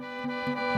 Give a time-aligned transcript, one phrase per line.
[0.00, 0.69] La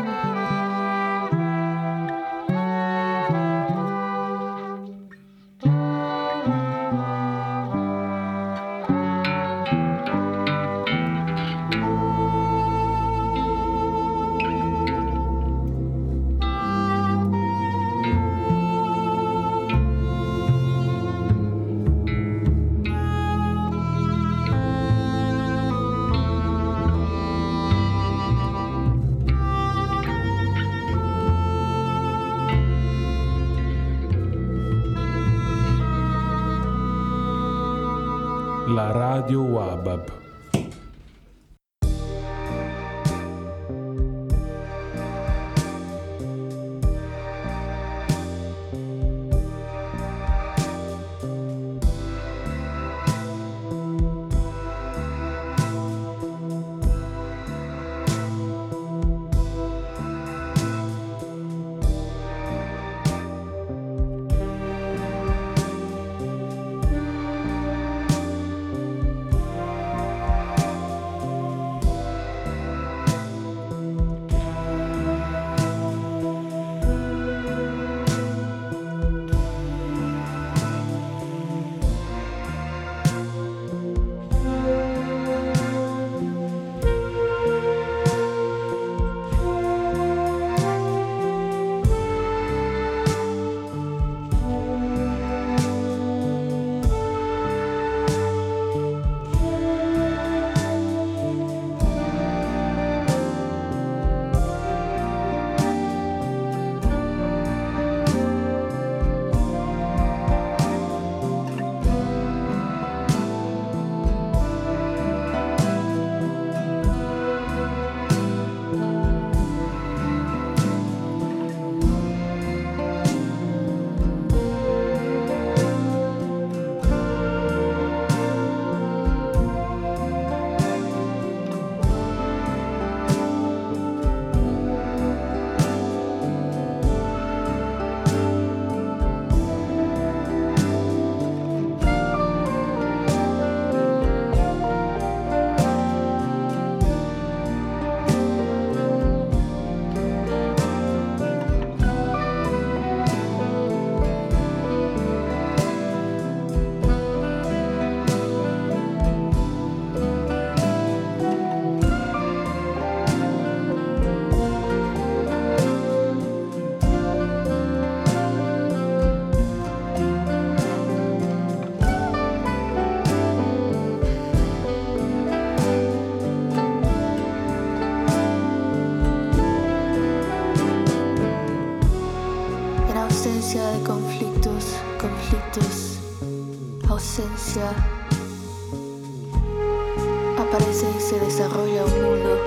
[190.72, 192.38] se desarrolla un mundo.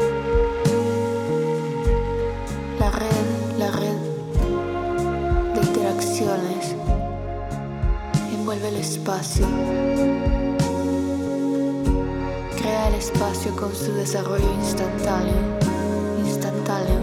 [2.80, 3.98] La red, la red
[5.54, 6.76] de interacciones
[8.34, 9.46] envuelve el espacio.
[12.58, 15.60] Crea el espacio con su desarrollo instantáneo,
[16.26, 17.02] instantáneo,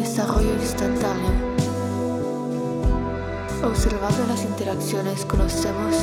[0.00, 1.30] desarrollo instantáneo.
[3.62, 5.94] Observando las interacciones conocemos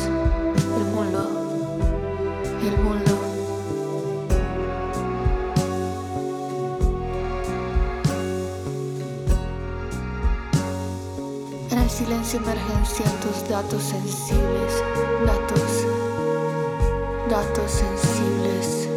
[13.50, 14.84] datos sensibles,
[15.26, 15.86] datos,
[17.28, 18.89] datos sensibles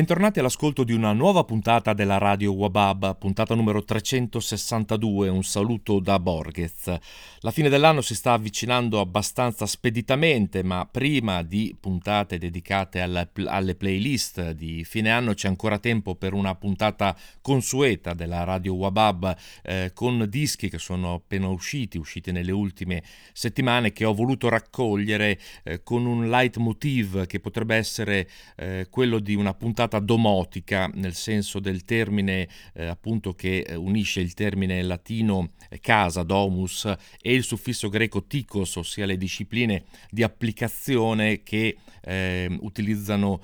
[0.00, 6.18] Bentornati all'ascolto di una nuova puntata della Radio Wabab, puntata numero 362, un saluto da
[6.18, 6.98] Borghez.
[7.40, 13.74] La fine dell'anno si sta avvicinando abbastanza speditamente, ma prima di puntate dedicate alle, alle
[13.74, 19.90] playlist di fine anno c'è ancora tempo per una puntata consueta della Radio Wabab eh,
[19.92, 23.02] con dischi che sono appena usciti, usciti nelle ultime
[23.34, 28.26] settimane, che ho voluto raccogliere eh, con un leitmotiv che potrebbe essere
[28.56, 34.20] eh, quello di una puntata domotica nel senso del termine eh, appunto che eh, unisce
[34.20, 36.84] il termine latino eh, casa, domus
[37.20, 43.42] e il suffisso greco tikos, ossia le discipline di applicazione che eh, utilizzano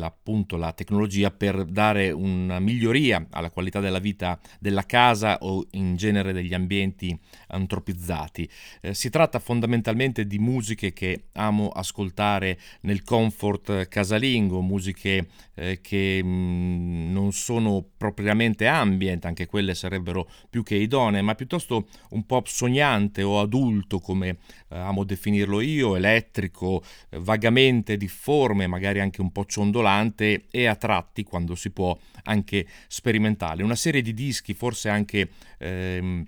[0.00, 5.96] appunto la tecnologia per dare una miglioria alla qualità della vita della casa o in
[5.96, 7.18] genere degli ambienti
[7.48, 8.48] antropizzati.
[8.80, 16.22] Eh, si tratta fondamentalmente di musiche che amo ascoltare nel comfort casalingo, musiche eh, che
[16.22, 22.46] mh, non sono propriamente ambient, anche quelle sarebbero più che idonee, ma piuttosto un pop
[22.46, 29.32] sognante o adulto, come eh, amo definirlo io, elettrico, eh, vagamente difforme, magari anche un
[29.32, 33.62] po' ciondolante e a tratti, quando si può, anche sperimentale.
[33.62, 35.30] Una serie di dischi, forse anche...
[35.58, 36.26] Ehm,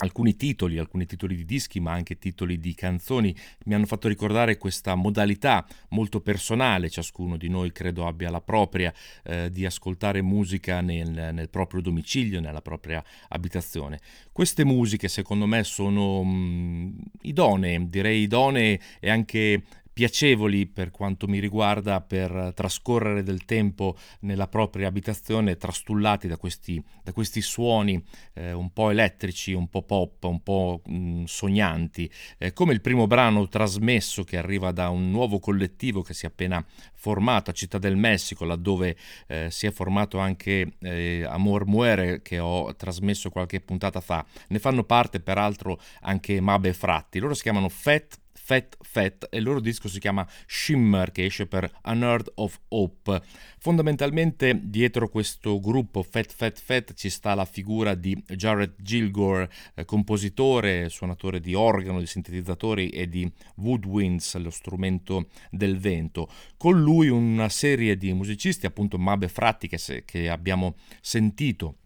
[0.00, 4.56] alcuni titoli, alcuni titoli di dischi, ma anche titoli di canzoni mi hanno fatto ricordare
[4.58, 8.92] questa modalità molto personale, ciascuno di noi credo abbia la propria,
[9.24, 14.00] eh, di ascoltare musica nel, nel, proprio domicilio, nella propria abitazione.
[14.32, 19.62] Queste musiche secondo me sono mh, idonee, direi idonee e anche
[20.00, 26.82] piacevoli per quanto mi riguarda per trascorrere del tempo nella propria abitazione trastullati da questi,
[27.02, 28.02] da questi suoni
[28.32, 33.06] eh, un po' elettrici, un po' pop, un po' mh, sognanti, eh, come il primo
[33.06, 36.64] brano trasmesso che arriva da un nuovo collettivo che si è appena
[36.94, 42.38] formato a Città del Messico, laddove eh, si è formato anche eh, Amor Muere che
[42.38, 44.24] ho trasmesso qualche puntata fa.
[44.48, 47.18] Ne fanno parte peraltro anche Mabe Fratti.
[47.18, 48.19] Loro si chiamano Fat
[48.50, 53.22] Fat Fat e il loro disco si chiama Shimmer che esce per Unearth of Hope.
[53.60, 59.84] Fondamentalmente dietro questo gruppo Fat Fat Fat ci sta la figura di Jared Gilgore, eh,
[59.84, 66.28] compositore, suonatore di organo, di sintetizzatori e di woodwinds, lo strumento del vento.
[66.56, 71.76] Con lui una serie di musicisti, appunto Mabe Fratti che, se, che abbiamo sentito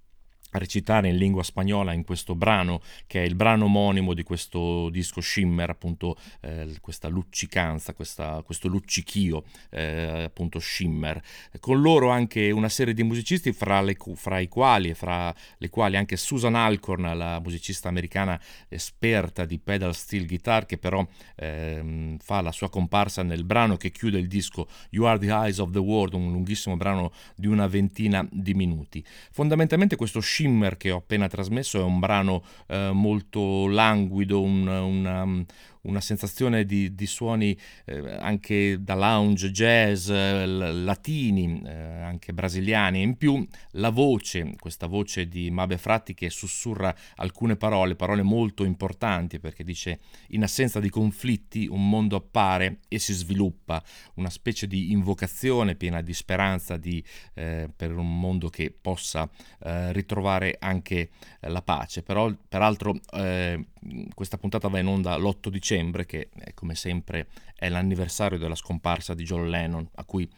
[0.59, 5.21] recitare in lingua spagnola in questo brano che è il brano omonimo di questo disco
[5.21, 11.21] Shimmer appunto eh, questa luccicanza questa, questo luccichio eh, appunto Shimmer
[11.61, 15.69] con loro anche una serie di musicisti fra, le, fra, i quali e fra le
[15.69, 21.07] quali anche Susan Alcorn la musicista americana esperta di pedal steel guitar che però
[21.37, 25.59] eh, fa la sua comparsa nel brano che chiude il disco You Are the Eyes
[25.59, 29.05] of the World un lunghissimo brano di una ventina di minuti.
[29.31, 34.67] Fondamentalmente questo Shimmer Shimmer che ho appena trasmesso è un brano eh, molto languido, un,
[34.67, 35.45] una,
[35.85, 43.03] una sensazione di, di suoni eh, anche da lounge, jazz, eh, latini, eh, anche brasiliani,
[43.03, 48.65] in più la voce, questa voce di Mabe Fratti che sussurra alcune parole, parole molto
[48.65, 53.83] importanti perché dice in assenza di conflitti un mondo appare e si sviluppa,
[54.15, 57.03] una specie di invocazione piena di speranza di,
[57.35, 59.29] eh, per un mondo che possa
[59.61, 61.11] eh, ritrovare anche
[61.41, 62.03] la pace.
[62.03, 63.67] Però, peraltro eh,
[64.15, 65.74] questa puntata va in onda l'8 dicembre,
[66.07, 70.29] che eh, come sempre è l'anniversario della scomparsa di John Lennon, a cui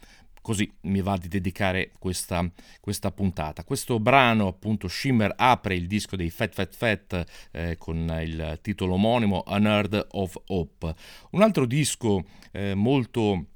[0.47, 2.49] così mi va di dedicare questa,
[2.81, 3.64] questa, puntata.
[3.64, 8.95] Questo brano, appunto, Shimmer apre il disco dei Fat Fat Fat eh, con il titolo
[8.95, 10.95] omonimo Unearth of Hope.
[11.31, 13.47] Un altro disco eh, molto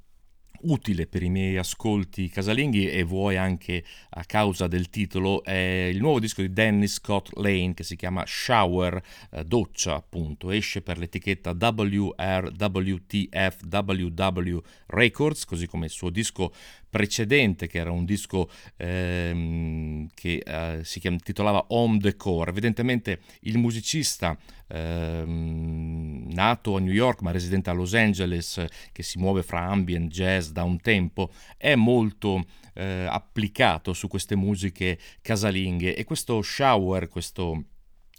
[0.63, 5.99] utile per i miei ascolti casalinghi e vuoi anche a causa del titolo è il
[5.99, 9.01] nuovo disco di Dennis Scott Lane che si chiama Shower,
[9.31, 12.17] eh, doccia appunto, esce per l'etichetta WRWTFWW
[14.87, 16.53] Records, così come il suo disco
[16.91, 22.49] precedente, che era un disco ehm, che eh, si chiam- titolava Home Decor.
[22.49, 29.17] Evidentemente il musicista ehm, nato a New York ma residente a Los Angeles, che si
[29.17, 32.43] muove fra ambient, jazz da un tempo, è molto
[32.73, 37.63] eh, applicato su queste musiche casalinghe e questo shower, questo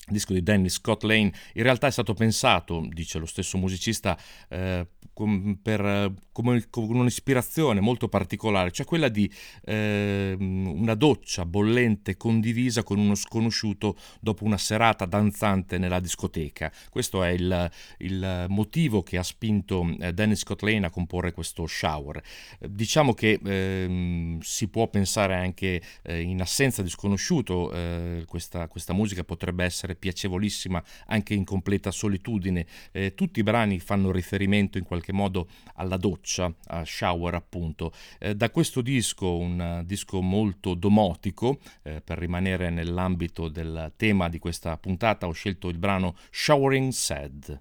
[0.09, 4.18] disco di Danny Scott Lane in realtà è stato pensato, dice lo stesso musicista,
[4.49, 9.30] eh, com, per, come, con un'ispirazione molto particolare, cioè quella di
[9.64, 16.73] eh, una doccia bollente condivisa con uno sconosciuto dopo una serata danzante nella discoteca.
[16.90, 21.66] Questo è il, il motivo che ha spinto eh, Danny Scott Lane a comporre questo
[21.66, 22.21] shower.
[22.59, 28.92] diciamo che ehm, si può pensare anche eh, in assenza di sconosciuto, eh, questa, questa
[28.92, 32.66] musica potrebbe essere essere piacevolissima anche in completa solitudine.
[32.90, 37.92] Eh, tutti i brani fanno riferimento in qualche modo alla doccia, a shower appunto.
[38.18, 44.38] Eh, da questo disco, un disco molto domotico, eh, per rimanere nell'ambito del tema di
[44.38, 47.61] questa puntata, ho scelto il brano Showering Sad.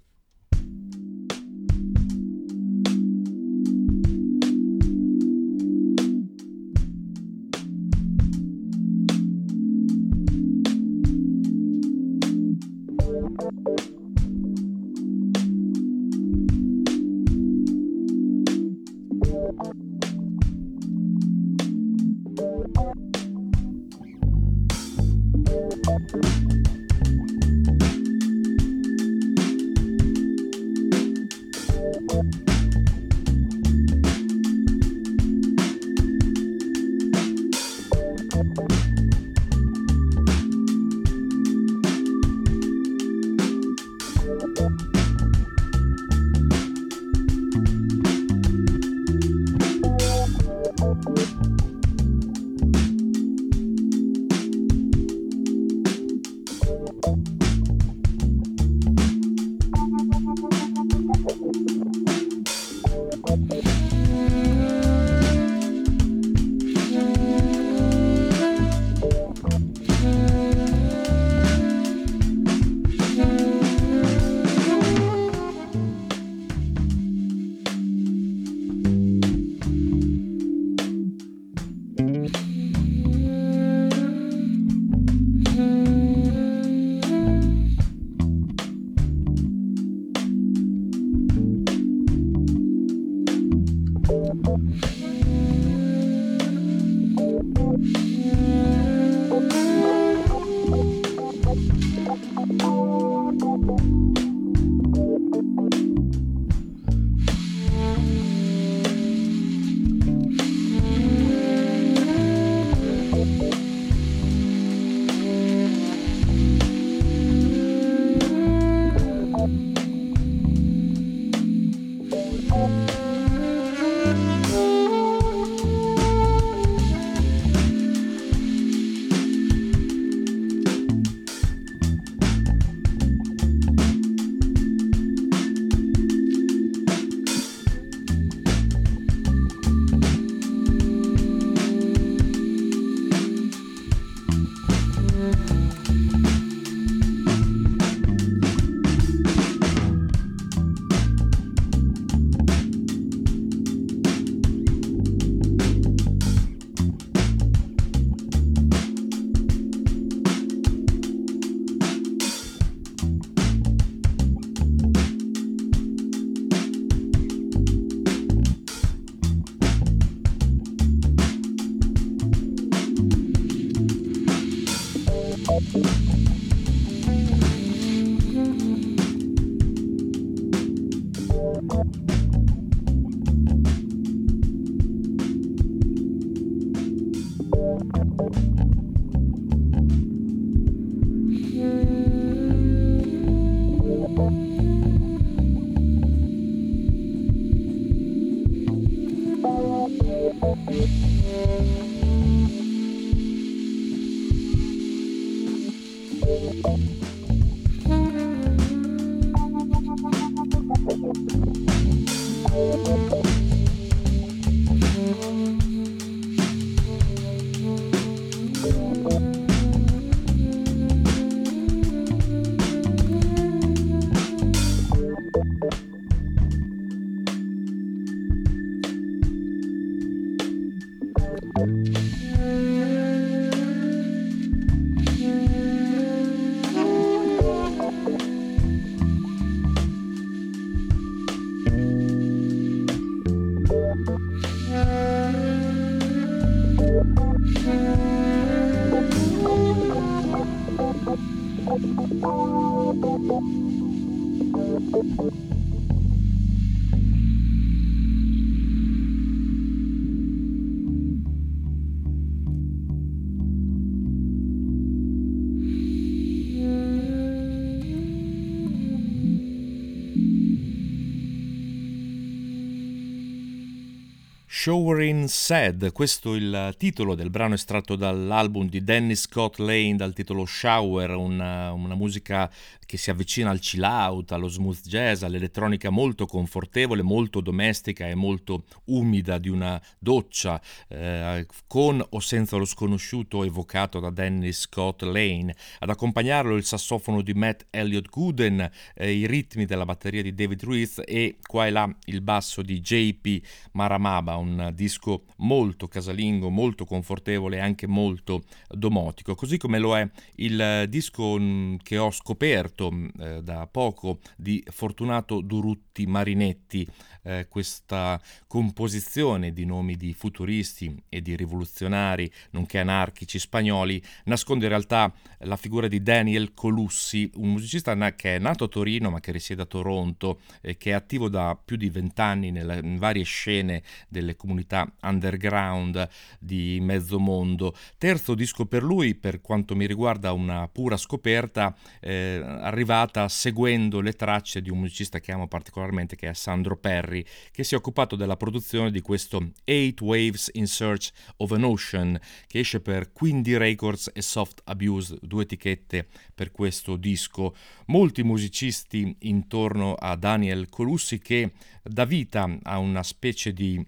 [274.63, 280.13] Showering Sad, questo è il titolo del brano estratto dall'album di Dennis Scott Lane dal
[280.13, 282.47] titolo Shower, una, una musica
[282.91, 288.15] che si avvicina al chill out, allo smooth jazz, all'elettronica molto confortevole, molto domestica e
[288.15, 295.03] molto umida di una doccia, eh, con o senza lo sconosciuto evocato da Dennis Scott
[295.03, 295.55] Lane.
[295.79, 300.62] Ad accompagnarlo il sassofono di Matt Elliott Gooden, eh, i ritmi della batteria di David
[300.62, 306.83] Ruiz e qua e là il basso di JP Maramaba, un disco molto casalingo, molto
[306.83, 310.05] confortevole e anche molto domotico, così come lo è
[310.36, 316.88] il disco mm, che ho scoperto letto eh, da poco di Fortunato Durutti Marinetti,
[317.23, 324.71] eh, questa composizione di nomi di futuristi e di rivoluzionari, nonché anarchici spagnoli, nasconde in
[324.71, 329.19] realtà la figura di Daniel Colussi, un musicista na- che è nato a Torino ma
[329.19, 333.83] che risiede a Toronto e che è attivo da più di vent'anni in varie scene
[334.07, 336.07] delle comunità underground
[336.39, 337.75] di mezzo mondo.
[337.97, 344.13] Terzo disco per lui, per quanto mi riguarda una pura scoperta, eh, arrivata seguendo le
[344.13, 348.15] tracce di un musicista che amo particolarmente che è Sandro Perry, che si è occupato
[348.15, 353.57] della produzione di questo Eight Waves in Search of an Ocean, che esce per Quindi
[353.57, 357.55] Records e Soft Abuse, due etichette per questo disco.
[357.87, 361.51] Molti musicisti intorno a Daniel Colussi che
[361.83, 363.85] dà vita a una specie di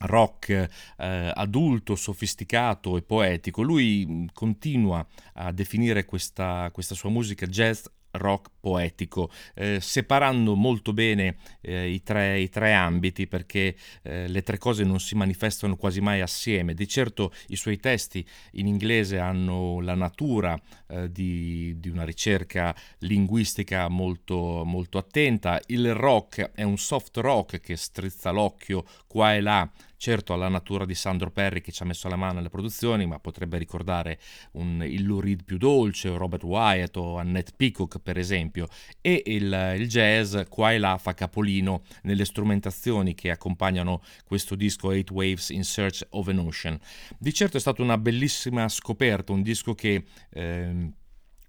[0.00, 3.62] rock eh, adulto, sofisticato e poetico.
[3.62, 11.36] Lui continua a definire questa, questa sua musica jazz rock poetico, eh, separando molto bene
[11.60, 16.00] eh, i, tre, i, tre, ambiti perché eh, le tre cose non si manifestano quasi
[16.00, 16.74] mai assieme.
[16.74, 22.74] Di certo i suoi testi in inglese hanno la natura eh, di, di, una ricerca
[22.98, 29.40] linguistica molto, molto attenta, il rock è un soft rock che strizza l'occhio qua e
[29.40, 33.06] là certo alla natura di Sandro Perry che ci ha messo la mano alle produzioni,
[33.06, 34.20] ma potrebbe ricordare
[34.52, 38.68] un, il Lou Reed più dolce, o Robert Wyatt o Annette Peacock per esempio,
[39.00, 44.92] e il, il jazz qua e là fa capolino nelle strumentazioni che accompagnano questo disco
[44.92, 46.78] Eight Waves in Search of an Ocean.
[47.18, 50.04] Di certo è stata una bellissima scoperta, un disco che...
[50.30, 50.92] Eh,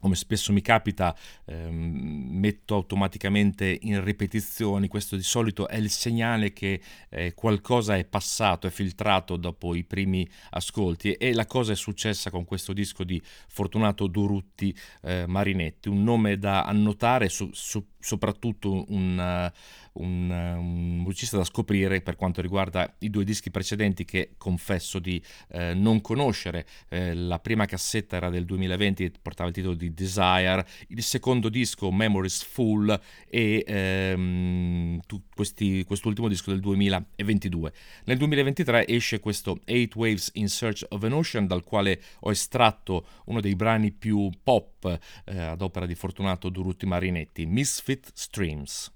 [0.02, 6.52] come spesso mi capita, ehm, metto automaticamente in ripetizioni, questo di solito è il segnale
[6.52, 11.14] che eh, qualcosa è passato, è filtrato dopo i primi ascolti.
[11.14, 16.38] E la cosa è successa con questo disco di Fortunato Durutti eh, Marinetti, un nome
[16.38, 19.52] da annotare, su, su, soprattutto un,
[19.94, 25.22] un, un, musicista da scoprire per quanto riguarda i due dischi precedenti che confesso di
[25.50, 26.66] eh, non conoscere.
[26.90, 31.50] Eh, la prima cassetta era del 2020 e portava il titolo di Desire, il secondo
[31.50, 37.74] disco Memories Full e ehm, tu, questi, quest'ultimo disco del 2022.
[38.06, 43.06] Nel 2023 esce questo Eight Waves in Search of an Ocean dal quale ho estratto
[43.26, 48.90] uno dei brani più pop eh, ad opera di Fortunato Durutti Marinetti, Misfit Streams.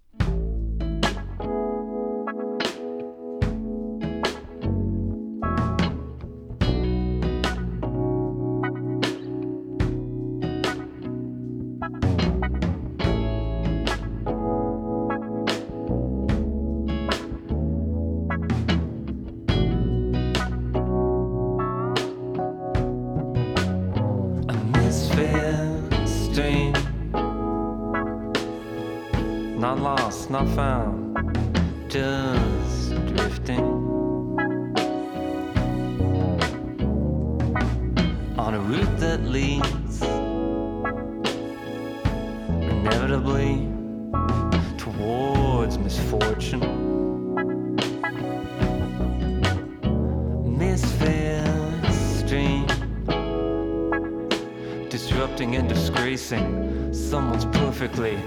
[55.53, 58.17] and disgracing someone's perfectly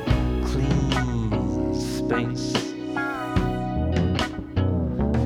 [0.45, 2.53] clean space.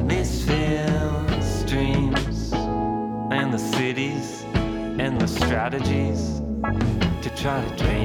[0.02, 2.52] Misfits, dreams,
[3.31, 6.40] and the cities, and the strategies
[7.20, 8.02] to try to drain.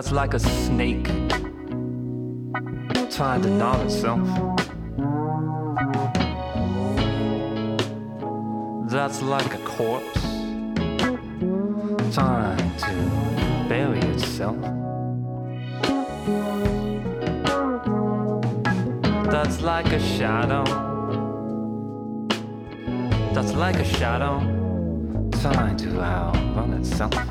[0.00, 1.04] That's like a snake,
[3.10, 4.26] trying to numb itself.
[8.90, 10.22] That's like a corpse,
[12.14, 14.56] trying to bury itself.
[19.30, 20.64] That's like a shadow.
[23.34, 24.40] That's like a shadow,
[25.42, 27.29] trying to outrun itself.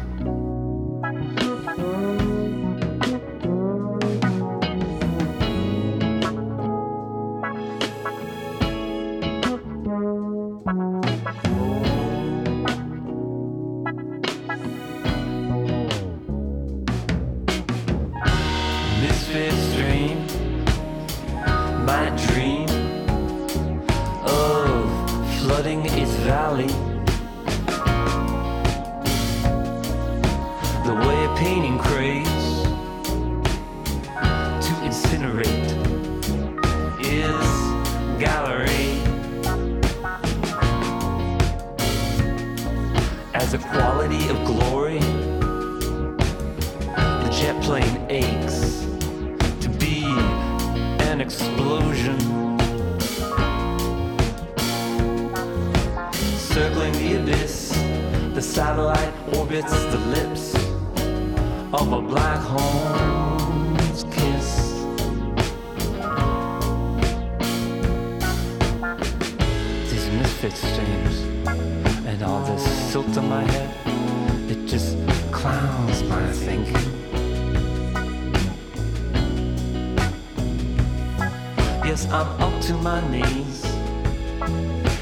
[82.11, 83.63] I'm up to my knees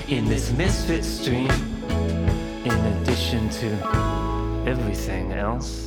[0.09, 1.49] in this misfit stream,
[2.65, 3.67] in addition to
[4.67, 5.86] everything else.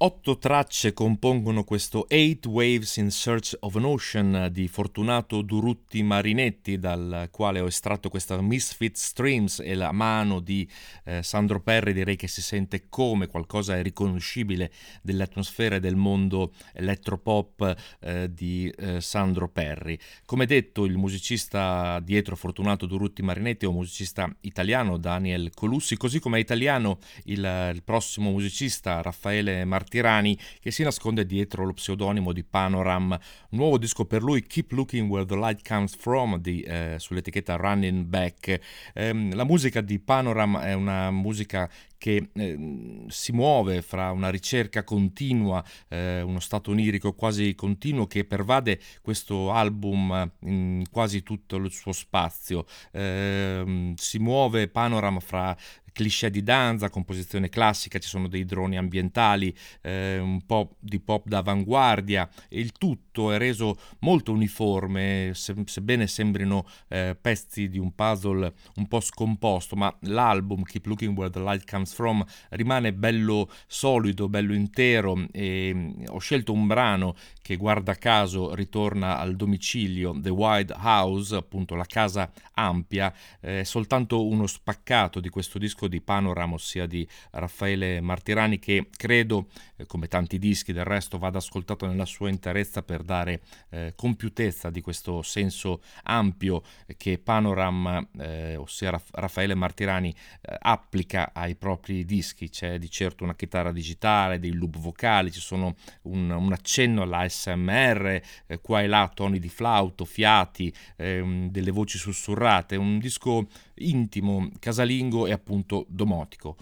[0.00, 6.78] Otto tracce compongono questo Eight Waves in Search of an Ocean di Fortunato Durutti Marinetti,
[6.78, 10.68] dal quale ho estratto questa Misfit Streams e la mano di
[11.02, 11.92] eh, Sandro Perri.
[11.92, 14.70] Direi che si sente come qualcosa riconoscibile
[15.02, 19.98] dell'atmosfera e del mondo elettropop eh, di eh, Sandro Perri.
[20.24, 26.20] Come detto, il musicista dietro Fortunato Durutti Marinetti è un musicista italiano, Daniel Colussi, così
[26.20, 31.72] come è italiano il, il prossimo musicista Raffaele Martini Martirani che si nasconde dietro lo
[31.72, 33.18] pseudonimo di Panoram.
[33.50, 38.04] Nuovo disco per lui, Keep Looking Where the Light Comes From, di, eh, sull'etichetta Running
[38.04, 38.60] Back.
[38.92, 44.84] Eh, la musica di Panoram è una musica che eh, si muove fra una ricerca
[44.84, 51.72] continua, eh, uno stato onirico quasi continuo che pervade questo album in quasi tutto il
[51.72, 52.66] suo spazio.
[52.92, 55.56] Eh, si muove Panorama fra
[55.98, 61.26] cliché di danza, composizione classica, ci sono dei droni ambientali, eh, un po' di pop
[61.26, 62.28] d'avanguardia.
[62.50, 68.86] Il tutto è reso molto uniforme, se, sebbene sembrino eh, pezzi di un puzzle un
[68.86, 74.54] po' scomposto, ma l'album Keep Looking Where the Light Comes From rimane bello solido, bello
[74.54, 80.74] intero e mm, ho scelto un brano che guarda caso ritorna al domicilio, The Wide
[80.78, 86.86] House, appunto la casa ampia, è soltanto uno spaccato di questo disco di Panorama, ossia
[86.86, 92.28] di Raffaele Martirani, che credo, eh, come tanti dischi del resto, vada ascoltato nella sua
[92.28, 96.62] interezza per dare eh, compiutezza di questo senso ampio
[96.96, 102.48] che Panorama, eh, ossia Raff- Raffaele Martirani, eh, applica ai propri dischi.
[102.48, 108.20] C'è di certo una chitarra digitale, dei loop vocali, ci sono un, un accenno all'ASMR,
[108.46, 113.46] eh, qua e là toni di flauto, fiati, ehm, delle voci sussurrate, un disco
[113.80, 116.56] intimo, casalingo e appunto domotico.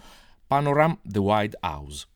[0.47, 2.07] Panoram The Wide House.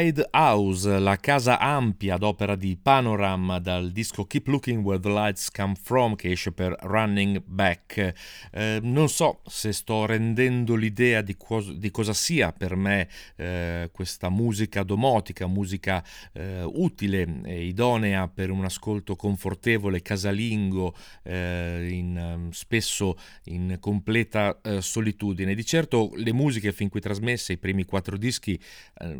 [0.00, 5.10] Wide House, la casa ampia ad opera di Panorama dal disco Keep Looking Where the
[5.10, 8.14] Lights Come From che esce per Running Back.
[8.50, 13.90] Eh, non so se sto rendendo l'idea di, cos- di cosa sia per me eh,
[13.92, 22.16] questa musica domotica, musica eh, utile e idonea per un ascolto confortevole, casalingo, eh, in,
[22.16, 25.54] ehm, spesso in completa eh, solitudine.
[25.54, 28.58] Di certo le musiche fin qui trasmesse, i primi quattro dischi,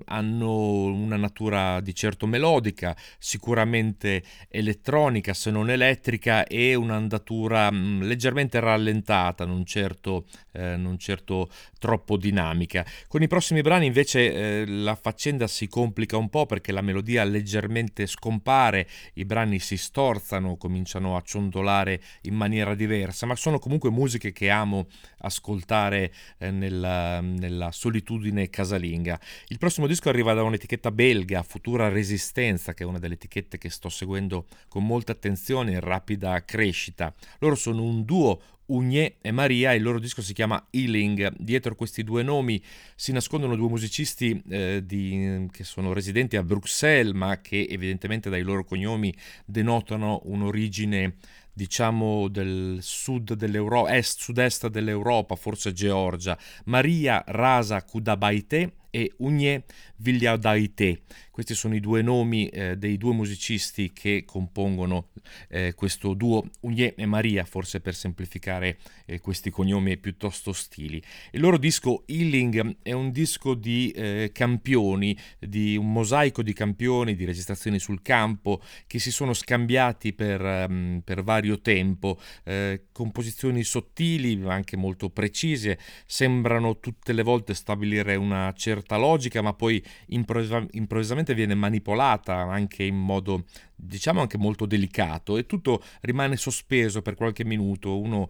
[0.07, 8.03] hanno hanno una natura di certo melodica, sicuramente elettronica se non elettrica e un'andatura mh,
[8.03, 12.85] leggermente rallentata, non certo, eh, non certo, troppo dinamica.
[13.09, 17.25] Con i prossimi brani invece eh, la faccenda si complica un po' perché la melodia
[17.25, 23.91] leggermente scompare, i brani si storzano, cominciano a ciondolare in maniera diversa, ma sono comunque
[23.91, 24.87] musiche che amo
[25.19, 29.19] ascoltare eh, nella, nella solitudine casalinga.
[29.49, 33.71] Il prossimo disco arriva da un'etichetta belga, Futura Resistenza, che è una delle etichette che
[33.71, 37.15] sto seguendo con molta attenzione in rapida crescita.
[37.39, 41.33] Loro sono un duo Ugne e Maria, il loro disco si chiama Healing.
[41.39, 42.63] Dietro questi due nomi
[42.95, 48.43] si nascondono due musicisti eh, di, che sono residenti a Bruxelles, ma che evidentemente dai
[48.43, 49.13] loro cognomi
[49.47, 51.17] denotano un'origine
[51.53, 56.39] diciamo del sud dell'Europa, est, sud-est dell'Europa, forse Georgia.
[56.65, 59.65] Maria Rasa Kudabaite e Ugne
[59.97, 61.03] Vigliadaite.
[61.41, 65.09] Questi sono i due nomi eh, dei due musicisti che compongono
[65.49, 68.77] eh, questo duo Ugne e Maria, forse per semplificare
[69.07, 71.03] eh, questi cognomi piuttosto stili.
[71.31, 77.15] Il loro disco Healing è un disco di eh, campioni, di un mosaico di campioni,
[77.15, 83.63] di registrazioni sul campo che si sono scambiati per, um, per vario tempo, eh, composizioni
[83.63, 89.83] sottili ma anche molto precise, sembrano tutte le volte stabilire una certa logica ma poi
[90.09, 90.67] improvvisa-
[91.31, 97.15] improvvisamente viene manipolata anche in modo diciamo anche molto delicato e tutto rimane sospeso per
[97.15, 97.99] qualche minuto.
[97.99, 98.29] Uno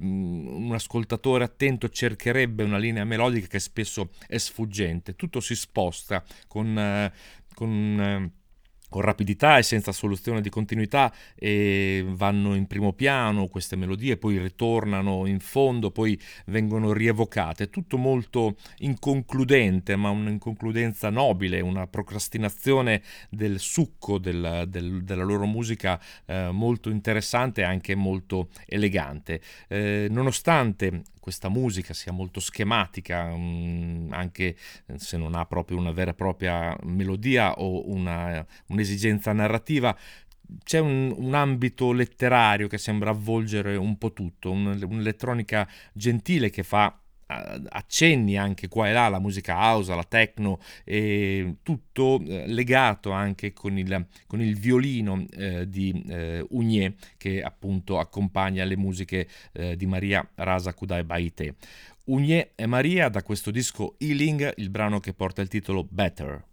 [0.00, 5.16] un ascoltatore attento cercherebbe una linea melodica che spesso è sfuggente.
[5.16, 7.12] Tutto si sposta con, eh,
[7.54, 8.30] con eh,
[8.88, 14.38] con rapidità e senza soluzione di continuità e vanno in primo piano queste melodie, poi
[14.38, 23.58] ritornano in fondo, poi vengono rievocate, tutto molto inconcludente, ma un'inconcludenza nobile, una procrastinazione del
[23.58, 29.40] succo del, del, della loro musica eh, molto interessante e anche molto elegante.
[29.68, 34.54] Eh, nonostante questa musica sia molto schematica, um, anche
[34.94, 39.96] se non ha proprio una vera e propria melodia o una, un'esigenza narrativa,
[40.62, 46.62] c'è un, un, ambito letterario che sembra avvolgere un po' tutto, un, un'elettronica gentile che
[46.62, 50.60] fa accenni anche qua e là alla musica house, alla techno,
[51.62, 57.98] tutto eh, legato anche con il, con il violino eh, di eh, Ugné che appunto
[57.98, 61.56] accompagna le musiche eh, di Maria Rasa Kudai Baite.
[62.04, 66.44] Ugné e Maria da questo disco Healing, il brano che porta il titolo Better.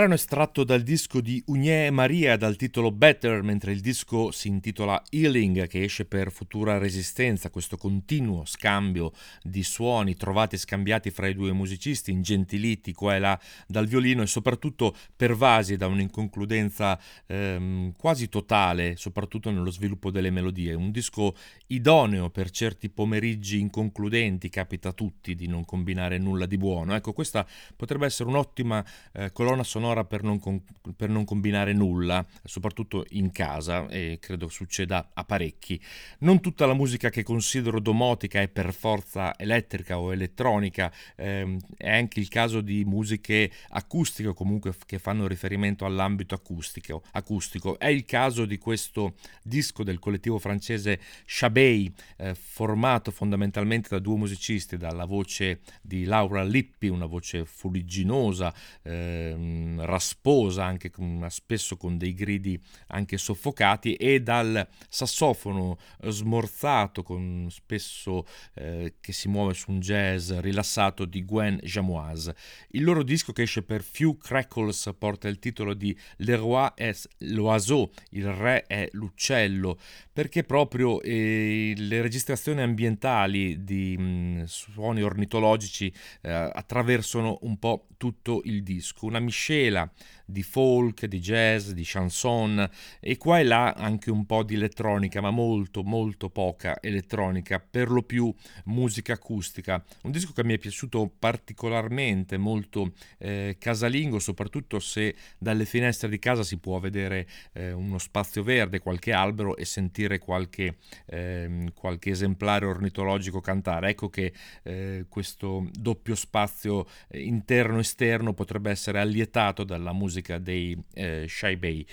[0.00, 5.02] Brano estratto dal disco di Ugnè Maria dal titolo Better, mentre il disco si intitola
[5.10, 11.26] Healing, che esce per Futura Resistenza, questo continuo scambio di suoni trovati e scambiati fra
[11.26, 17.92] i due musicisti, ingentiliti qua e là dal violino e soprattutto pervasi da un'inconcludenza ehm,
[17.98, 20.72] quasi totale, soprattutto nello sviluppo delle melodie.
[20.72, 21.34] Un disco
[21.66, 26.94] idoneo per certi pomeriggi inconcludenti, capita a tutti di non combinare nulla di buono.
[26.94, 27.46] Ecco, questa
[27.76, 28.82] potrebbe essere un'ottima
[29.12, 30.62] eh, colonna sonora per non, con-
[30.96, 35.80] per non combinare nulla, soprattutto in casa, e credo succeda a parecchi.
[36.20, 41.90] Non tutta la musica che considero domotica è per forza elettrica o elettronica, ehm, è
[41.90, 47.02] anche il caso di musiche acustiche o comunque che fanno riferimento all'ambito acustico.
[47.12, 47.78] acustico.
[47.78, 54.16] È il caso di questo disco del collettivo francese Chabey, eh, formato fondamentalmente da due
[54.16, 61.98] musicisti, dalla voce di Laura Lippi, una voce fuligginosa, ehm, rasposa, anche con- spesso con
[61.98, 69.54] dei gridi anche soffocati, e dal sassofono eh, smorzato, con spesso eh, che si muove
[69.54, 72.34] su un jazz rilassato di Gwen Jamoise.
[72.70, 77.08] Il loro disco che esce per Few Crackles porta il titolo di Le Roi est
[77.18, 79.78] l'oiseau, il re è l'uccello,
[80.12, 88.40] perché proprio eh, le registrazioni ambientali di mh, suoni ornitologici eh, attraversano un po' tutto
[88.44, 89.88] il disco, una miscela 对伐
[90.30, 92.68] di folk, di jazz, di chanson
[93.00, 97.90] e qua e là anche un po' di elettronica, ma molto molto poca elettronica, per
[97.90, 98.32] lo più
[98.64, 99.82] musica acustica.
[100.02, 106.18] Un disco che mi è piaciuto particolarmente, molto eh, casalingo, soprattutto se dalle finestre di
[106.18, 110.76] casa si può vedere eh, uno spazio verde, qualche albero e sentire qualche,
[111.06, 113.90] ehm, qualche esemplare ornitologico cantare.
[113.90, 121.26] Ecco che eh, questo doppio spazio eh, interno-esterno potrebbe essere allietato dalla musica dei eh,
[121.28, 121.84] Shy Bay.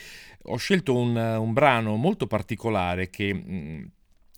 [0.44, 3.92] Ho scelto un, un brano molto particolare che mh,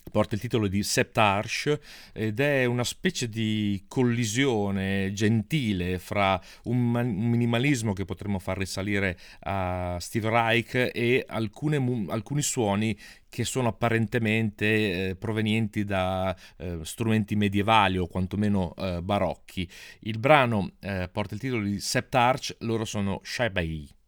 [0.10, 1.80] porta il titolo di Septarche
[2.14, 9.98] ed è una specie di collisione gentile fra un, minimalismo che potremmo far risalire a
[10.00, 12.98] Steve Reich e alcune alcuni suoni
[13.30, 19.70] che sono apparentemente eh, provenienti da eh, strumenti medievali o quantomeno eh, barocchi.
[20.02, 23.99] Il brano eh, porta il titolo di Septarche, loro sono Shabai.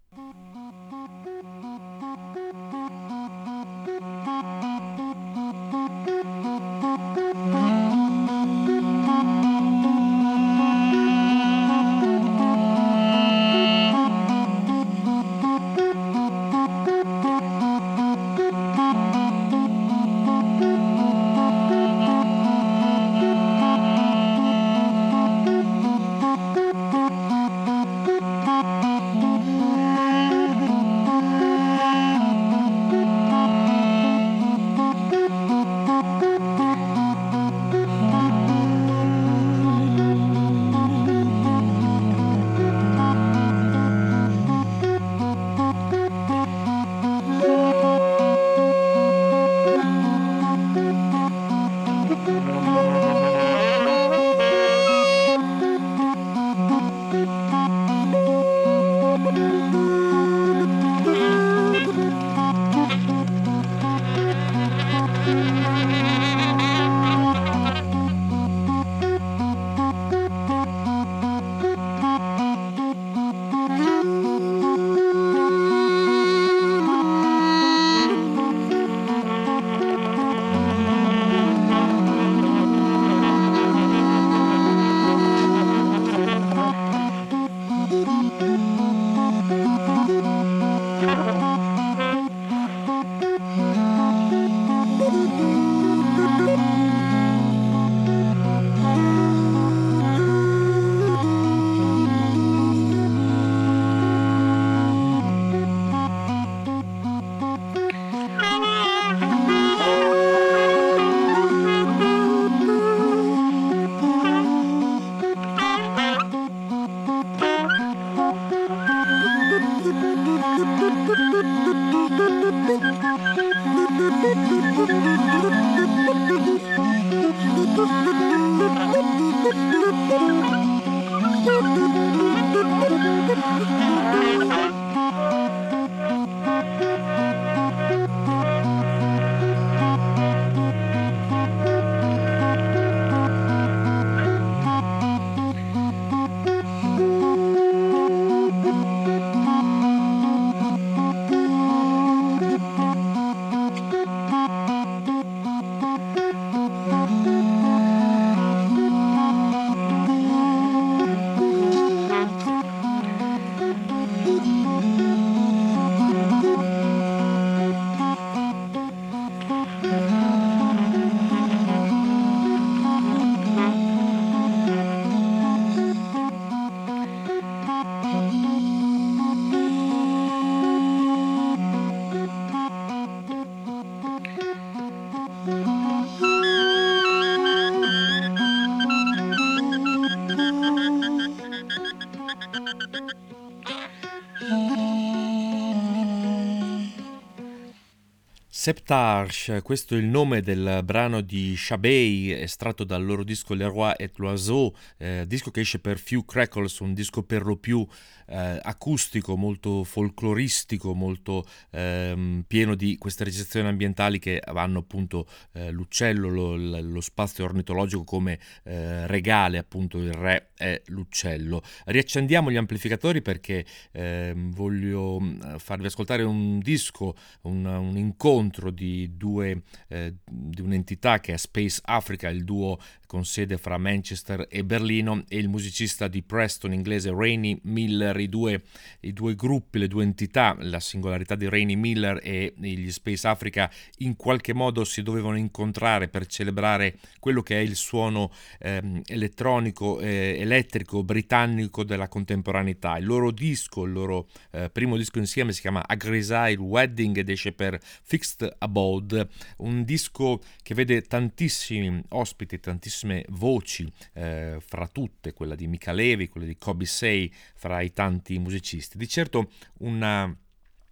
[198.61, 203.93] Septarche, questo è il nome del brano di Chabey, estratto dal loro disco Le Roi
[203.97, 207.83] et l'Oiseau, eh, disco che esce per Few Crackles, un disco per lo più
[208.27, 215.71] eh, acustico, molto folcloristico, molto ehm, pieno di queste registrazioni ambientali che hanno appunto eh,
[215.71, 221.63] l'uccello, lo, lo, spazio ornitologico come eh, regale, appunto il re è l'uccello.
[221.85, 229.15] Riaccendiamo gli amplificatori perché ehm, voglio mm, farvi ascoltare un disco, un, un incontro di
[229.15, 232.77] due, eh, di un'entità che è Space Africa, il duo
[233.11, 238.29] con sede fra Manchester e Berlino, e il musicista di Preston inglese Rainy Miller, i
[238.29, 238.61] due,
[239.01, 243.69] i due gruppi, le due entità, la singolarità di Rainy Miller e gli Space Africa
[243.97, 249.99] in qualche modo si dovevano incontrare per celebrare quello che è il suono ehm, elettronico,
[249.99, 252.97] eh, elettrico, britannico della contemporaneità.
[252.97, 257.51] Il loro disco, il loro eh, primo disco insieme si chiama Agrisile Wedding ed esce
[257.51, 265.33] per Fixed Abode, un disco che vede tantissimi ospiti, tantissimi tantissime voci, eh, fra tutte
[265.33, 268.97] quella di Mika Levi, quella di Kobe Say, fra i tanti musicisti.
[268.97, 270.35] Di certo una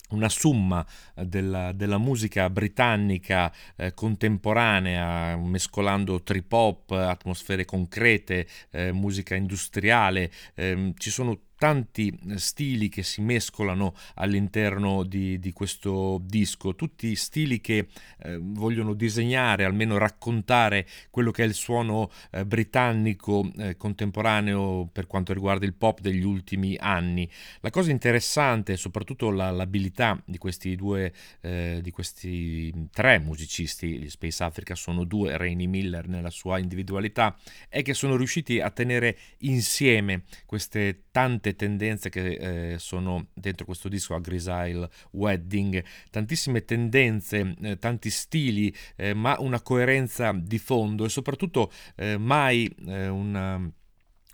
[0.10, 0.84] una summa
[1.14, 10.32] della, della musica britannica eh, contemporanea, mescolando trip hop, atmosfere concrete, eh, musica industriale.
[10.56, 17.14] Eh, ci sono tanti eh, stili che si mescolano all'interno di, di questo disco, tutti
[17.16, 17.90] stili che
[18.20, 25.06] eh, vogliono disegnare, almeno raccontare quello che è il suono eh, britannico eh, contemporaneo per
[25.06, 27.30] quanto riguarda il pop degli ultimi anni.
[27.60, 34.10] La cosa interessante, soprattutto la, l'abilità di questi due, eh, di questi tre musicisti, gli
[34.10, 37.38] Space Africa sono due, Rainy Miller nella sua individualità,
[37.68, 43.66] è che sono riusciti a tenere insieme queste tante tante tendenze che eh, sono dentro
[43.66, 50.58] questo disco a Grisile Wedding, tantissime tendenze, eh, tanti stili, eh, ma una coerenza di
[50.58, 53.72] fondo e soprattutto eh, mai eh, una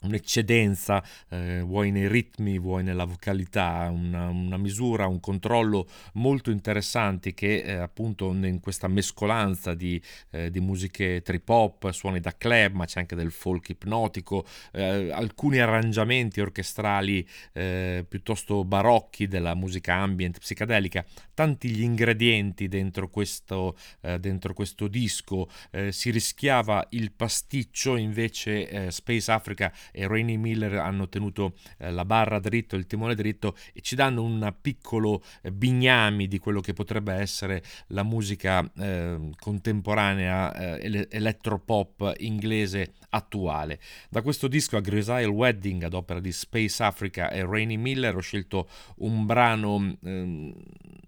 [0.06, 7.34] un'eccedenza, eh, vuoi nei ritmi, vuoi nella vocalità, una, una misura, un controllo molto interessanti
[7.34, 10.01] che eh, appunto in questa mescolanza di,
[10.32, 15.12] eh, di, musiche trip hop, suoni da club, ma c'è anche del folk ipnotico, eh,
[15.12, 23.78] alcuni arrangiamenti orchestrali eh, piuttosto barocchi della musica ambient, psicadelica, tanti gli ingredienti dentro questo,
[24.01, 25.49] eh, dentro questo disco,
[25.89, 32.39] si rischiava il pasticcio, invece Space Africa e Rainy Miller hanno tenuto eh, la barra
[32.39, 37.14] dritto, il timone dritto e ci danno un piccolo eh, bignami di quello che potrebbe
[37.14, 43.80] essere la musica eh, contemporanea eh, elettropop inglese attuale.
[44.10, 48.20] Da questo disco a Grisile Wedding ad opera di Space Africa e Rainy Miller ho
[48.20, 48.68] scelto
[48.98, 50.54] un brano ehm,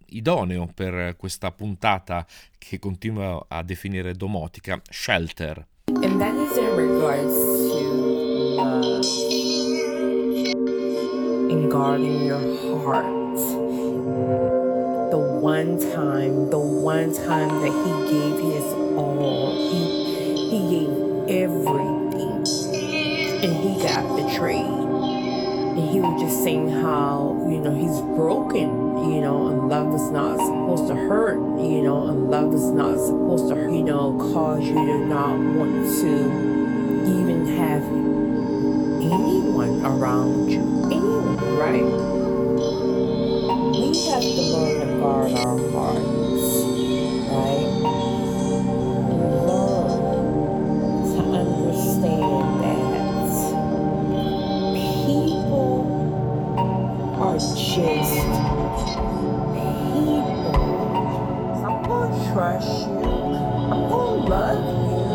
[0.08, 2.26] idoneo per questa puntata
[2.58, 5.66] che continuo a definire domotica, Shelter.
[5.88, 7.67] And that is in regards
[11.52, 12.40] in guarding your
[12.84, 13.06] heart.
[15.12, 18.64] The one time, the one time that he gave his
[18.96, 19.82] all, he,
[20.50, 20.90] he gave
[21.44, 22.46] everything,
[23.44, 24.66] and he got betrayed.
[24.66, 28.70] And he was just saying how, you know, he's broken,
[29.12, 32.98] you know, and love is not supposed to hurt, you know, and love is not
[32.98, 36.58] supposed to, you know, cause you to not want to
[37.08, 37.84] even have
[39.02, 40.62] anyone around you.
[40.86, 41.84] Anyone, right?
[43.72, 46.46] We have to learn to guard our hearts,
[47.32, 47.68] right?
[49.48, 53.30] Learn to understand that
[55.06, 55.78] people
[57.22, 57.58] are just
[59.94, 60.38] people.
[61.66, 63.04] I'm to trust you.
[63.72, 64.66] I'm to love
[65.02, 65.07] you.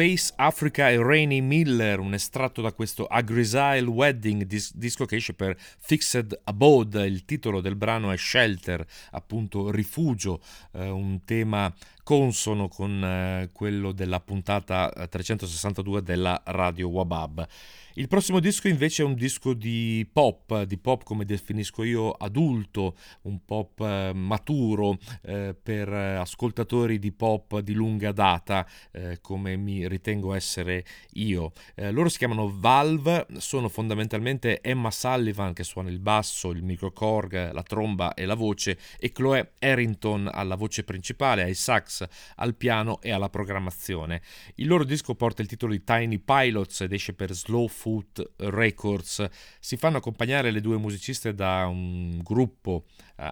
[0.00, 5.16] Space Africa e Rainy Miller, un estratto da questo A Grisile Wedding, dis- disco che
[5.16, 7.04] esce per Fixed Abode.
[7.04, 10.40] Il titolo del brano è Shelter, appunto rifugio,
[10.72, 11.70] eh, un tema
[12.10, 17.46] consono con eh, quello della puntata 362 della Radio Wabab.
[17.94, 22.96] Il prossimo disco invece è un disco di pop, di pop come definisco io adulto,
[23.22, 29.88] un pop eh, maturo eh, per ascoltatori di pop di lunga data eh, come mi
[29.88, 30.84] ritengo essere
[31.14, 31.52] io.
[31.74, 37.52] Eh, loro si chiamano Valve, sono fondamentalmente Emma Sullivan che suona il basso, il microcorg,
[37.52, 41.99] la tromba e la voce e Chloe Harrington alla voce principale, ai sax,
[42.36, 44.22] al piano e alla programmazione.
[44.56, 49.26] Il loro disco porta il titolo di Tiny Pilots ed esce per Slow Foot Records.
[49.58, 52.84] Si fanno accompagnare le due musiciste da un gruppo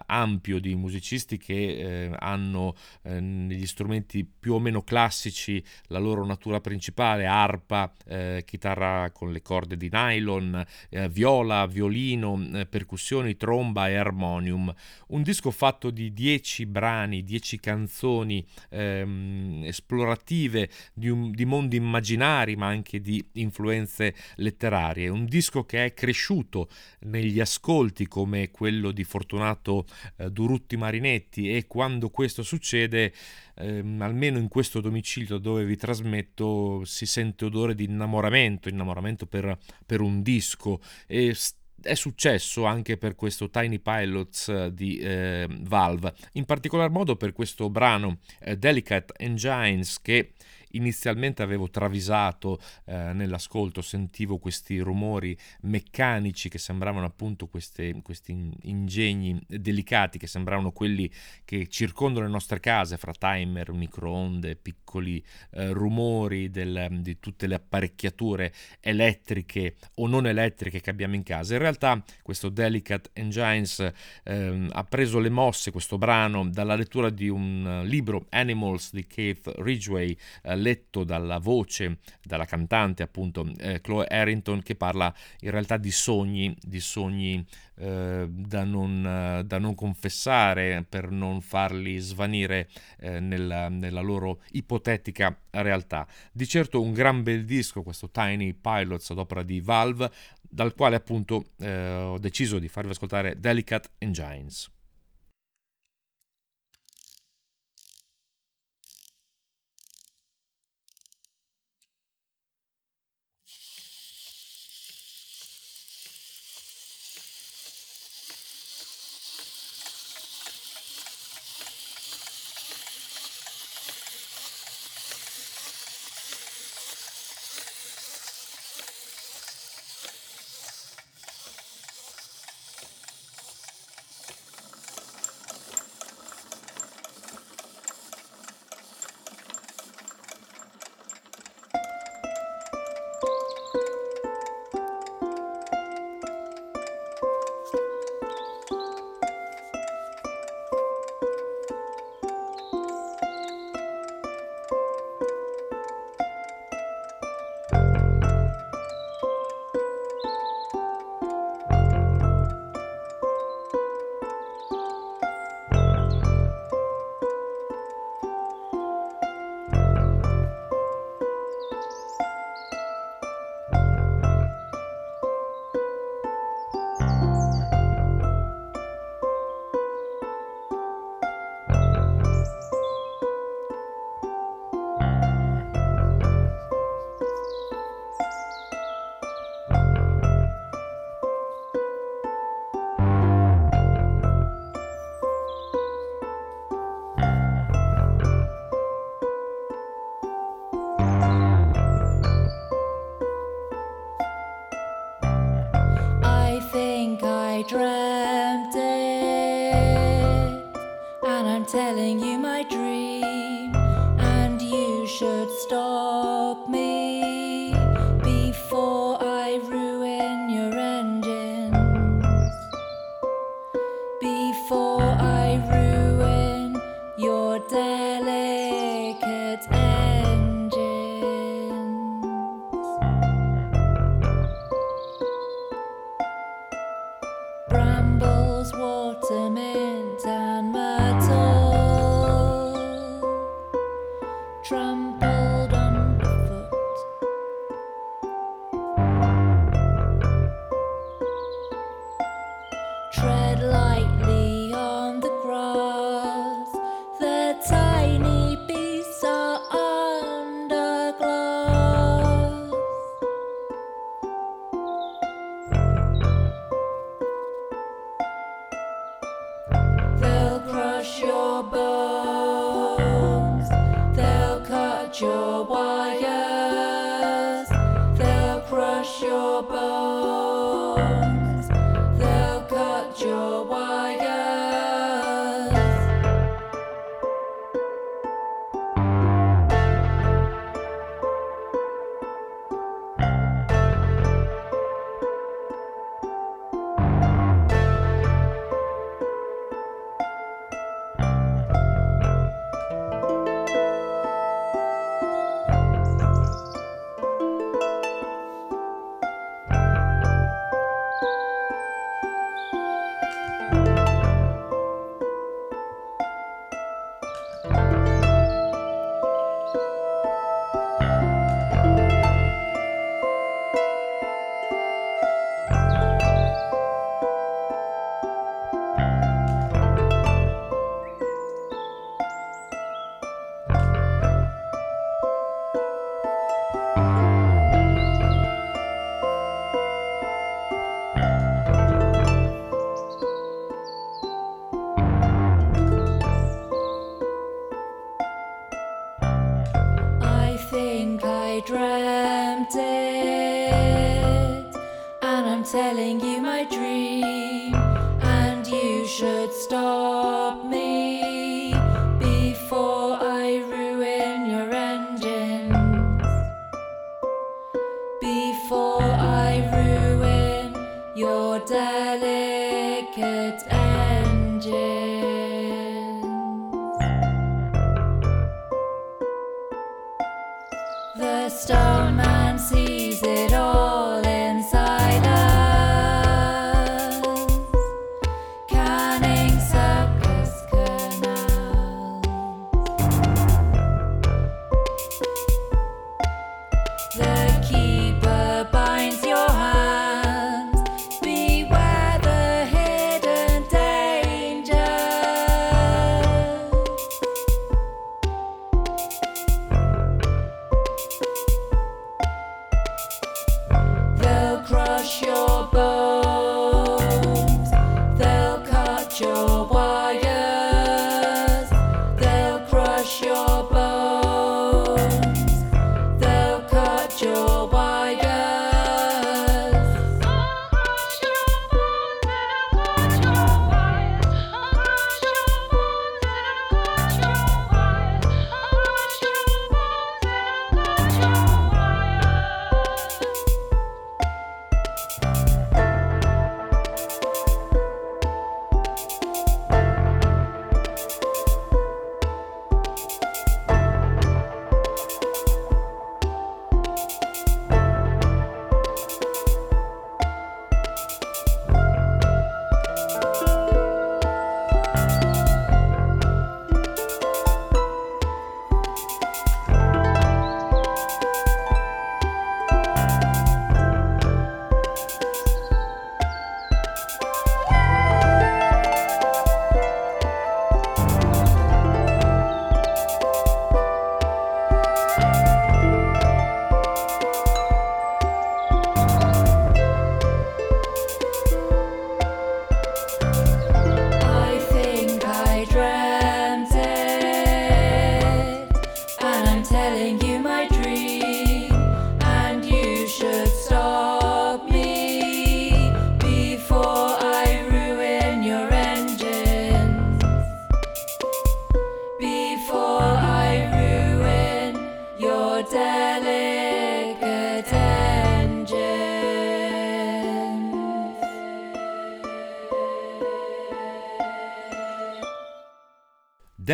[0.06, 6.24] ampio di musicisti che eh, hanno eh, negli strumenti più o meno classici la loro
[6.24, 13.36] natura principale, arpa, eh, chitarra con le corde di nylon, eh, viola, violino, eh, percussioni,
[13.36, 14.72] tromba e armonium.
[15.08, 22.56] Un disco fatto di dieci brani, dieci canzoni ehm, esplorative di, un, di mondi immaginari
[22.56, 25.08] ma anche di influenze letterarie.
[25.08, 26.68] Un disco che è cresciuto
[27.00, 29.77] negli ascolti come quello di Fortunato
[30.16, 33.12] eh, Durutti Marinetti e quando questo succede,
[33.56, 39.58] ehm, almeno in questo domicilio dove vi trasmetto, si sente odore di innamoramento, innamoramento per,
[39.84, 40.80] per un disco.
[41.06, 41.34] E
[41.80, 47.32] è successo anche per questo Tiny Pilots eh, di eh, Valve, in particolar modo per
[47.32, 50.32] questo brano eh, Delicate Engines che
[50.72, 59.40] inizialmente avevo travisato eh, nell'ascolto, sentivo questi rumori meccanici che sembravano appunto queste, questi ingegni
[59.46, 61.10] delicati, che sembravano quelli
[61.44, 67.54] che circondano le nostre case, fra timer, microonde, piccoli eh, rumori del, di tutte le
[67.54, 71.54] apparecchiature elettriche o non elettriche che abbiamo in casa.
[71.54, 73.92] In realtà questo Delicate Engines
[74.24, 79.52] eh, ha preso le mosse, questo brano, dalla lettura di un libro Animals di Keith
[79.56, 85.76] Ridgway, eh, letto dalla voce, dalla cantante appunto eh, Chloe Harrington che parla in realtà
[85.76, 87.44] di sogni, di sogni
[87.76, 95.36] eh, da, non, da, non, confessare per non farli svanire eh, nella, nella, loro ipotetica
[95.50, 96.06] realtà.
[96.32, 100.96] Di certo un gran bel disco questo Tiny Pilots ad opera di Valve dal quale
[100.96, 104.70] appunto eh, ho deciso di farvi ascoltare Delicate Engines.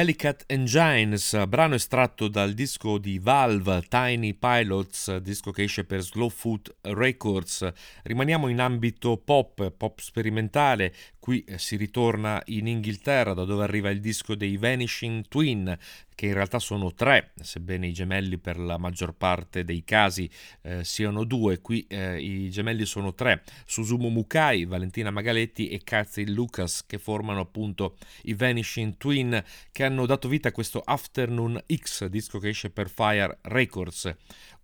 [0.05, 6.75] Delicate Engines, brano estratto dal disco di Valve Tiny Pilots, disco che esce per Slowfoot
[6.83, 7.73] Records.
[8.03, 10.93] Rimaniamo in ambito pop, pop sperimentale.
[11.25, 15.75] Qui eh, si ritorna in Inghilterra, da dove arriva il disco dei Vanishing Twin,
[16.15, 20.29] che in realtà sono tre, sebbene i gemelli per la maggior parte dei casi
[20.61, 21.63] eh, siano due.
[21.63, 27.41] Qui eh, i gemelli sono tre: Susumu Mukai, Valentina Magaletti e Cathy Lucas, che formano
[27.41, 32.69] appunto i Vanishing Twin, che hanno dato vita a questo Afternoon X, disco che esce
[32.69, 34.15] per Fire Records.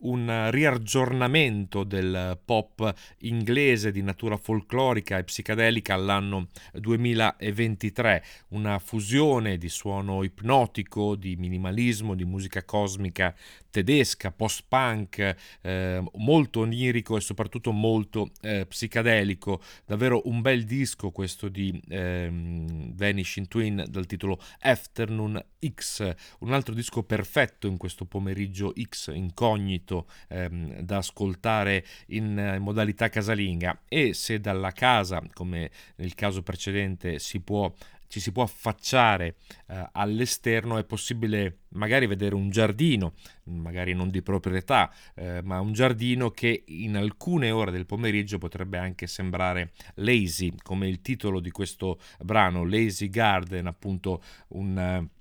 [0.02, 9.68] Un riaggiornamento del pop inglese di natura folclorica e psicadelica all'anno 2023, una fusione di
[9.68, 13.34] suono ipnotico, di minimalismo, di musica cosmica
[13.70, 19.62] tedesca, post-punk, eh, molto onirico e soprattutto molto eh, psicadelico.
[19.86, 26.74] Davvero un bel disco questo di ehm, Vanishing Twin dal titolo Afternoon X, un altro
[26.74, 29.89] disco perfetto in questo pomeriggio X incognito
[30.28, 33.82] ehm, da ascoltare in, in modalità casalinga.
[33.88, 37.72] E se dalla casa, come nel caso precedente, si può
[38.10, 39.36] ci si può affacciare
[39.68, 43.12] eh, all'esterno, è possibile magari vedere un giardino,
[43.44, 48.78] magari non di proprietà, eh, ma un giardino che in alcune ore del pomeriggio potrebbe
[48.78, 55.00] anche sembrare lazy, come il titolo di questo brano, Lazy Garden, appunto un...
[55.02, 55.18] Uh,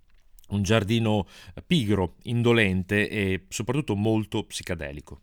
[0.50, 1.28] un giardino
[1.66, 5.22] pigro, indolente e soprattutto molto psicadelico.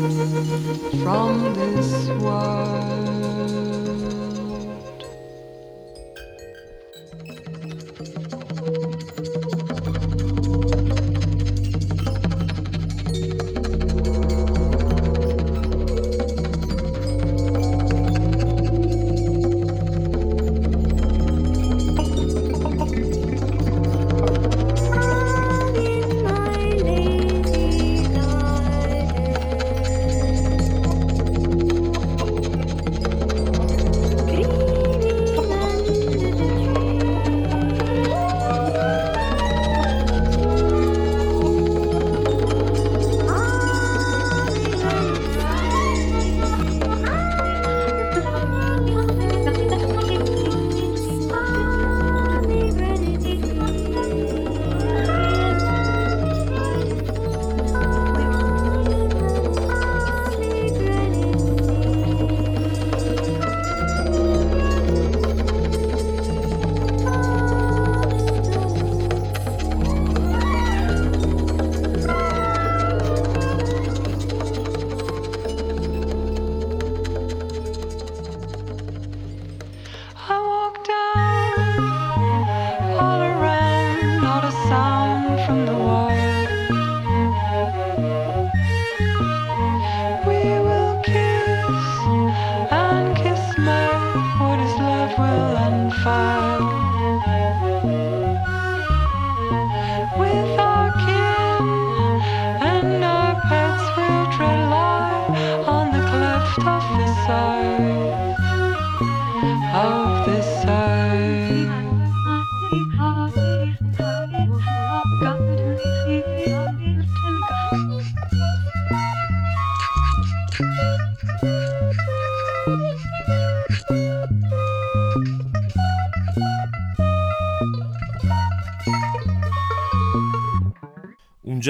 [0.00, 3.19] from this world.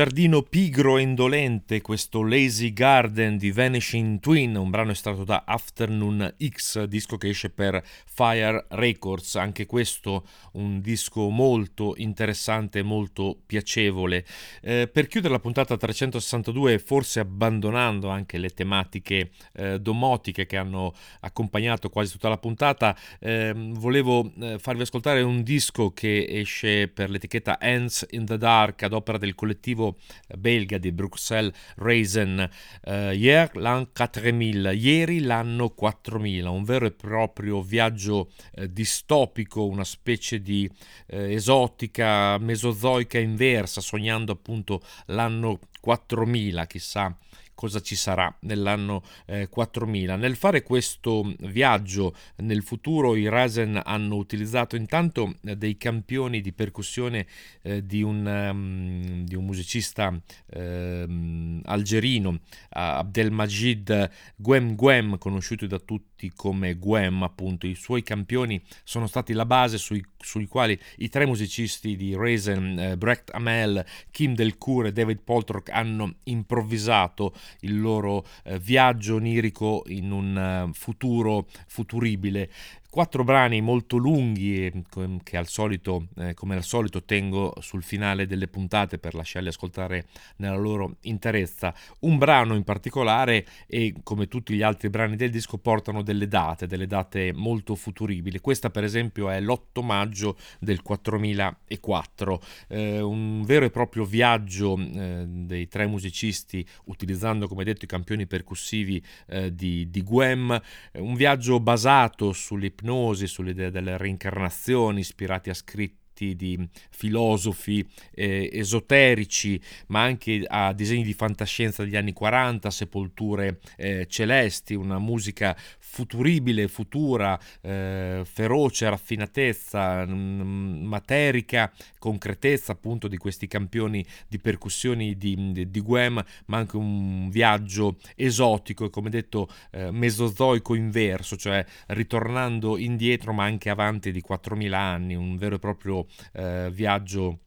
[0.01, 6.37] Giardino pigro e indolente, questo Lazy Garden di Vanishing Twin, un brano estratto da Afternoon
[6.43, 14.25] X, disco che esce per Fire Records, anche questo un disco molto interessante, molto piacevole.
[14.63, 20.95] Eh, per chiudere la puntata 362, forse abbandonando anche le tematiche eh, domotiche che hanno
[21.21, 27.59] accompagnato quasi tutta la puntata, eh, volevo farvi ascoltare un disco che esce per l'etichetta
[27.61, 29.89] Hands in the Dark ad opera del collettivo
[30.39, 32.49] belga di Bruxelles Raisin.
[32.85, 39.85] Uh, Hier l'an 4000 ieri l'anno 4000 un vero e proprio viaggio eh, distopico una
[39.85, 40.71] specie di
[41.07, 47.17] eh, esotica mesozoica inversa sognando appunto l'anno 4000 chissà
[47.61, 50.17] cosa ci sarà nell'anno eh, 4000.
[50.17, 56.55] Nel fare questo viaggio nel futuro i Rasen hanno utilizzato intanto eh, dei campioni di
[56.55, 57.27] percussione
[57.61, 60.19] eh, di, un, um, di, un, musicista
[60.55, 62.41] um, algerino,
[62.71, 67.67] Abdelmajid Guem Guem, conosciuto da tutti come Guem, appunto.
[67.67, 72.79] I suoi campioni sono stati la base sui, sui quali i tre musicisti di Raisen,
[72.79, 79.85] eh, Brecht Amel, Kim Delcourt e David Poltrock hanno improvvisato il loro eh, viaggio onirico
[79.87, 82.51] in un uh, futuro futuribile
[82.91, 84.83] Quattro brani molto lunghi
[85.23, 90.07] che al solito, eh, come al solito tengo sul finale delle puntate per lasciarli ascoltare
[90.39, 91.73] nella loro interezza.
[92.01, 96.67] Un brano in particolare e come tutti gli altri brani del disco portano delle date,
[96.67, 98.41] delle date molto futuribili.
[98.41, 105.27] Questa per esempio è l'8 maggio del 4004, eh, un vero e proprio viaggio eh,
[105.29, 110.61] dei tre musicisti utilizzando come detto i campioni percussivi eh, di, di Guem,
[110.95, 115.99] un viaggio basato sulle ipnosi, sull'idea delle reincarnazioni, ispirati a scritti
[116.37, 124.07] di filosofi eh, esoterici, ma anche a disegni di fantascienza degli anni 40, sepolture eh,
[124.07, 125.57] celesti, una musica
[125.91, 135.17] futuribile, futura, eh, feroce, raffinatezza, mh, mm, materica, concretezza appunto di questi campioni di percussioni
[135.17, 141.37] di, di, di Guem, ma anche un viaggio esotico e come detto eh, mesozoico inverso,
[141.37, 147.41] cioè ritornando indietro ma anche avanti di 4.000 anni, un vero e proprio eh, viaggio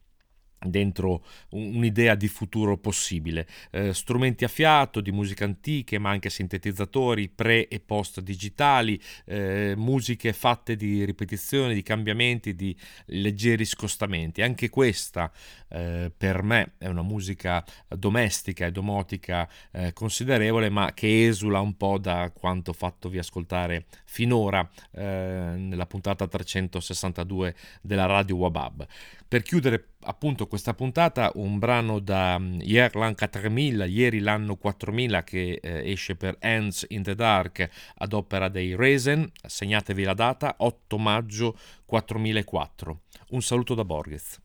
[0.66, 3.48] dentro un'idea di futuro possibile.
[3.72, 9.74] Eh, strumenti a fiato di musica antiche, ma anche sintetizzatori pre e post digitali, eh,
[9.76, 12.76] musiche fatte di ripetizioni, di cambiamenti, di
[13.08, 14.42] leggeri scostamenti.
[14.42, 15.32] Anche questa
[15.70, 21.76] eh, per me è una musica domestica e domotica eh, considerevole, ma che esula un
[21.76, 25.02] po' da quanto fattovi ascoltare finora eh,
[25.58, 28.86] nella puntata 362 della radio Wabab.
[29.34, 35.60] Per chiudere appunto questa puntata un brano da Hier l'an 4000, ieri l'anno 4000 che
[35.60, 40.98] eh, esce per Hands in the Dark ad opera dei Raisin, segnatevi la data 8
[41.00, 43.02] maggio 4004.
[43.30, 44.40] Un saluto da Borges.